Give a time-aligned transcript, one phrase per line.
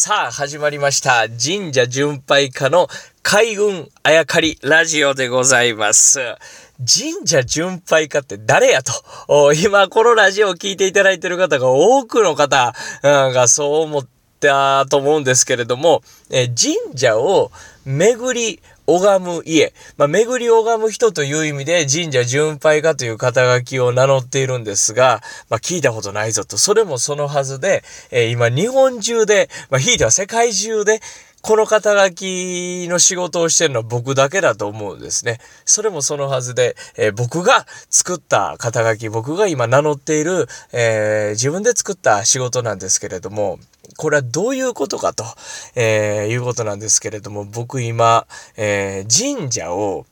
[0.00, 1.26] さあ、始まりました。
[1.28, 2.86] 神社巡拝家の
[3.24, 6.20] 海軍あやかりラジオでございます。
[6.78, 8.92] 神社巡拝家って誰やと？
[9.60, 14.06] 今、このラジオを聴いていただいている方が多くの方がそう思っ
[14.40, 17.50] たと思うんですけれども、え神社を
[17.84, 19.74] 巡り拝む家。
[19.98, 25.20] まあ、巡り拝む人という意味で神社巡拝家という肩書きを名乗っているんですが、
[25.50, 26.56] まあ、聞いたことないぞと。
[26.56, 31.00] それもそのはずで、えー、今日本中で、まあ、ひいては世界中で、
[31.40, 35.38] この肩書きの仕事をしてるのは僕だけだと思うんですね。
[35.64, 43.58] それもそのはずで、えー、僕が作った肩書き、僕が今名乗っている、えー、自分で作った仕事なんですけれども、
[43.96, 45.24] これはどういうことかと、
[45.74, 50.06] えー、いうことなんですけれども、僕今、え、神社を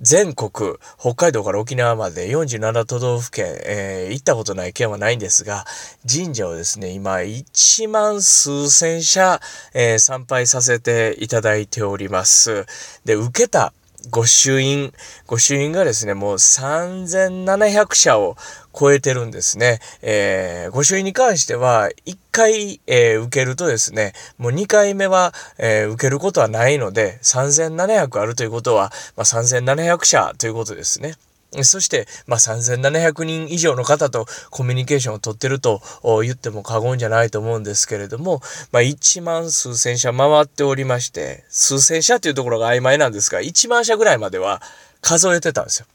[0.00, 5.64] 全国、北海道から沖縄まで47都道府県、えー、行ったことない県はないんですが、
[6.08, 9.40] 神社をですね、今1万数千社、
[9.74, 12.66] えー、参拝させていただいております。
[13.04, 13.72] で、受けた
[14.10, 14.92] 御朱印、
[15.26, 18.36] 御朱印がですね、もう3700社を
[18.78, 19.80] 超えてるんですね。
[20.02, 31.16] えー、御朱印に関しては、1回、えー、受けるとですね、もう2回目は、えー、受けることはないので、3700あるということは、まあ、3700社ということですね。
[31.62, 35.80] そして、まあ、3700人以上の方とコミュニケーションをとってると
[36.22, 38.40] 言っても過言じゃないと思うんですけれども、
[38.70, 44.60] まあ、1万数千社回っておりまして、数千社というところが曖昧なんですが、1万社ぐらいまでは
[45.00, 45.86] 数えてたんですよ。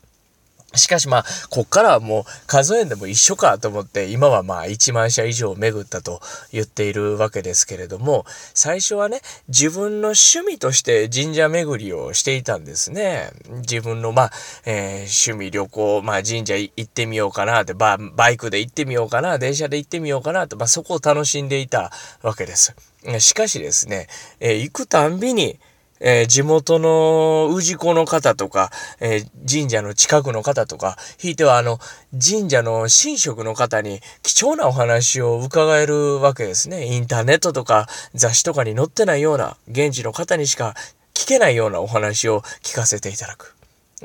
[0.75, 6.21] しかしまあ、こっからはもう数えんでも一緒かと思って、今はまあ1万社以上巡ったと
[6.51, 13.31] 言っているわけですけれども、最初はね、自分の趣味として神社巡りをしていたんですね。
[13.61, 14.31] 自分のまあ、
[14.65, 17.97] えー、趣味旅行、まあ神社行ってみようかなって、バ
[18.31, 22.75] イクで行ってみようかな、電車で行ってみようかなと、まあそこを楽しんでいたわけです。
[23.19, 24.07] しかしですね、
[24.39, 25.59] えー、行くたんびに、
[25.99, 31.79] えー、地元の氏子の方とか、えー、神社の近くの方とか、ひいてはあの、
[32.11, 36.85] 神社の神職の方に貴重なお話を伺えるわけですね。
[36.85, 40.75] インターネットとか雑誌とかに載ってないような、現地の方にしか
[41.13, 43.55] 聞けないようなお話を聞かせていただく。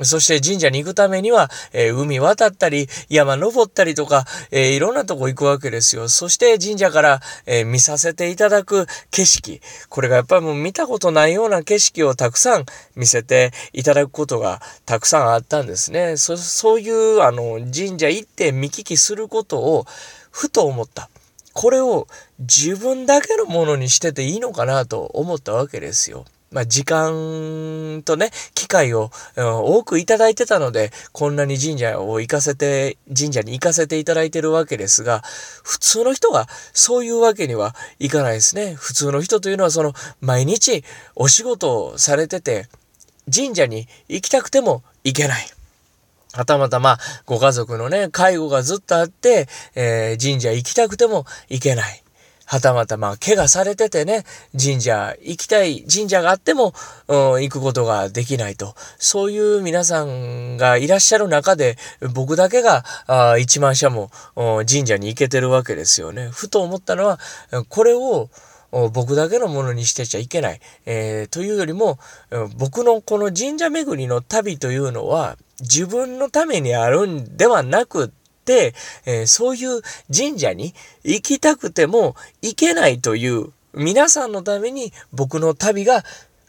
[0.03, 6.09] そして神社に行くためには、えー、海渡ったり、山登ったりとか、えー、いろんなとこ行くわけですよ。
[6.09, 9.61] そして神社から、えー、見させていただく景色。
[9.89, 12.65] これがやっぱりもう見たことないような景色をたくさん
[12.95, 16.17] 見せていただくことがたくさんあったんですね。
[16.17, 19.85] そそういう、あの、神社行って見聞きすることを、
[20.31, 21.09] ふと思った。
[21.53, 22.07] これを
[22.39, 26.25] 自分だけのものにしてていいのかなと思ったわけですよ。
[26.51, 35.21] まあ、時間とね、機会を、うん、多くいただいてたので、こんなに神社を行かせて、神社に行かせていただいてるわけですが、
[35.63, 38.73] 普通の人がそういうわけにはいかないですね。
[38.73, 40.83] 普通の人というのはその、毎日
[41.15, 42.67] お仕事をされてて、
[43.33, 45.47] 神社に行きたくても行けない。
[46.33, 52.03] はたまたま、ご家族のね、介護がずっとあって、えー、神社行きたくても行けない。
[52.51, 54.23] はたまたまあ、怪我されててね、
[54.59, 56.73] 神社行きたい神社があっても、
[57.07, 58.73] うん、行くことができないと。
[58.97, 61.77] そういう皆さんがいらっしゃる中で、
[62.11, 64.09] 僕だけが、あ一万社も
[64.67, 66.27] 神社に行けてるわけですよね。
[66.31, 67.19] ふと思ったのは、
[67.69, 68.31] これを、
[68.93, 70.59] 僕だけのものにしてちゃいけない。
[70.87, 71.99] えー、というよりも、
[72.57, 78.11] 僕のこの神社巡りの旅というのは、自分のためにあるんではなく、
[79.05, 79.81] えー、そういう
[80.15, 80.73] 神社に
[81.03, 86.03] 行きたくても行けないという皆さんのために僕の旅が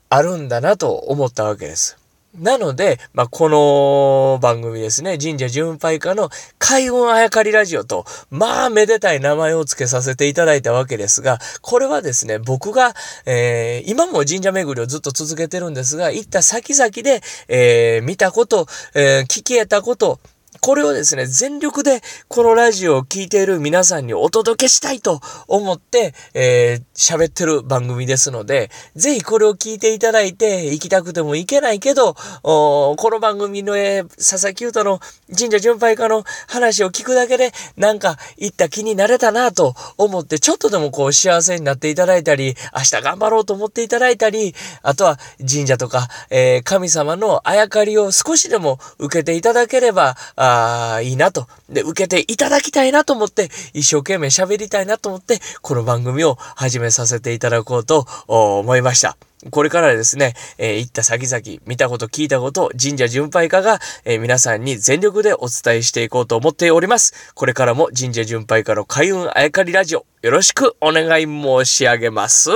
[0.08, 2.00] あるんだなと思ったわけです。
[2.38, 12.94] なので、まあ、この番組ですね、神社巡拝家の開運あやかりラジオと、まあ、めでたい名前を付けさせていただいたわけですが、これはですね、僕が、
[13.26, 20.20] えー、今も神社巡りをずっと続けてるんですが、行った先々で、えー、見たこと、えー、聞き得たこと、
[20.60, 51.46] これをですね、全力でこのラジオを聴いている皆さんにお届けしたいと思って、えー、喋ってる番組ですので、ぜひこれを聞いていただいて、行きたくても行けないけど、この番組の、えー、佐々木優太の神社巡拝家の話を聞くだけで、なんか行った気になれたなと思って、ちょっとでもこう幸せになっていただいたり、明日頑張ろうと思っていただいたり、あとは神社とか、えー、神様のあやかりを少しでも受けていただければ、ああ、いいなと。
[51.68, 59.16] で、受けていただきたいなと思って、一生懸命喋りたいなと思って、この番組を始めさせていただこうと思いました。
[59.50, 67.32] これからですね、えー、行った先々、見たこと聞いたこと、神社巡拝家が、えー、皆さんに全力でお伝えしていこうと思っております。
[67.34, 72.50] これからも神社巡拝家の開運あやかりラジオ、よろしくお願い申し上げます。